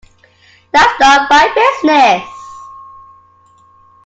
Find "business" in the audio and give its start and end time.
1.53-2.27